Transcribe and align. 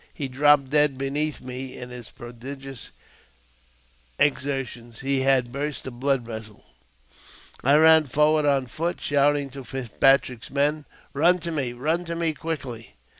He 0.15 0.27
dropped 0.27 0.71
dead 0.71 0.97
beneath 0.97 1.41
me; 1.41 1.77
in 1.77 1.91
his 1.91 2.09
prodigious 2.09 2.89
exertions 4.17 5.01
he 5.01 5.19
had 5.19 5.51
burst 5.51 5.85
a 5.85 5.91
blood 5.91 6.23
vessel. 6.23 6.65
I 7.63 7.75
ran 7.75 8.07
forward 8.07 8.47
on 8.47 8.65
foot, 8.65 8.99
shouting 8.99 9.51
to 9.51 9.63
Fitzpatrick's 9.63 10.49
men," 10.49 10.85
Eun 11.15 11.39
to 11.41 11.51
me! 11.51 11.73
Run 11.73 12.03
to 12.05 12.15
me 12.15 12.33
quickly 12.33 12.95